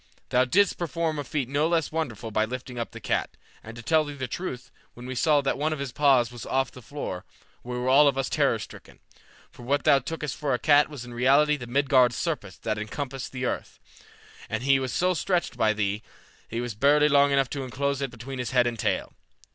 Thou 0.29 0.45
didst 0.45 0.79
perform 0.79 1.19
a 1.19 1.23
feat 1.23 1.47
no 1.47 1.67
less 1.67 1.91
wonderful 1.91 2.31
by 2.31 2.43
lifting 2.43 2.79
up 2.79 2.89
the 2.89 2.99
cat, 2.99 3.37
and 3.63 3.75
to 3.77 3.83
tell 3.83 4.03
thee 4.03 4.15
the 4.15 4.27
truth, 4.27 4.71
when 4.95 5.05
we 5.05 5.13
saw 5.13 5.41
that 5.41 5.59
one 5.59 5.71
of 5.73 5.77
his 5.77 5.91
paws 5.91 6.31
was 6.31 6.43
off 6.43 6.71
the 6.71 6.81
floor, 6.81 7.23
we 7.63 7.77
were 7.77 7.87
all 7.87 8.07
of 8.07 8.17
us 8.17 8.27
terror 8.27 8.57
stricken, 8.57 8.97
for 9.51 9.61
what 9.61 9.83
thou 9.83 9.99
tookest 9.99 10.35
for 10.35 10.55
a 10.55 10.57
cat 10.57 10.89
was 10.89 11.05
in 11.05 11.13
reality 11.13 11.55
the 11.55 11.67
Midgard 11.67 12.13
serpent 12.15 12.61
that 12.63 12.79
encompasseth 12.79 13.31
the 13.31 13.45
earth, 13.45 13.79
and 14.49 14.63
he 14.63 14.79
was 14.79 14.91
so 14.91 15.13
stretched 15.13 15.55
by 15.55 15.71
thee 15.71 15.97
that 16.49 16.55
he 16.55 16.61
was 16.61 16.73
barely 16.73 17.07
long 17.07 17.29
enough 17.29 17.51
to 17.51 17.63
enclose 17.63 18.01
it 18.01 18.09
between 18.09 18.39
his 18.39 18.49
head 18.49 18.65
and 18.65 18.79
tail. 18.79 19.13